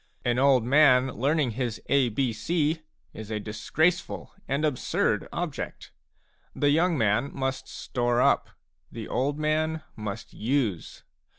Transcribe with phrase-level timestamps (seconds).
[0.25, 2.81] An old man learning his A B C
[3.13, 5.91] is a disgraceful and absurd object;
[6.55, 8.49] the young man must store up,
[8.91, 11.03] the old man must use.